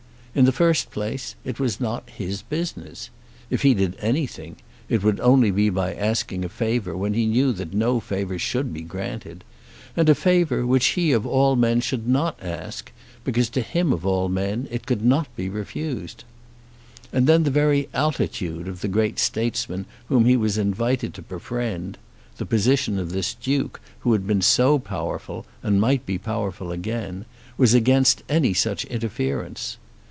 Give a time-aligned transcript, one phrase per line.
[0.33, 3.09] In the first place it was not his business.
[3.49, 4.55] If he did anything,
[4.87, 8.73] it would only be by asking a favour when he knew that no favour should
[8.73, 9.43] be granted;
[9.97, 12.93] and a favour which he of all men should not ask,
[13.25, 16.23] because to him of all men it could not be refused.
[17.11, 21.97] And then the very altitude of the great statesman whom he was invited to befriend,
[22.37, 27.25] the position of this Duke who had been so powerful and might be powerful again,
[27.57, 29.75] was against any such interference.